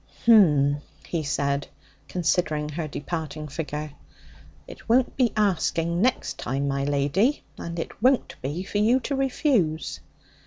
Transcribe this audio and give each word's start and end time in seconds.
'H'm,' 0.25 0.81
he 1.05 1.21
said, 1.21 1.67
considering 2.07 2.69
her 2.69 2.87
departing 2.87 3.47
figure, 3.47 3.91
'it 4.67 4.89
won't 4.89 5.15
be 5.15 5.31
asking 5.37 6.01
next 6.01 6.39
time, 6.39 6.67
my 6.67 6.83
lady! 6.83 7.43
And 7.55 7.77
it 7.77 8.01
won't 8.01 8.33
be 8.41 8.63
for 8.63 8.79
you 8.79 8.99
to 9.01 9.15
refuse.' 9.15 9.99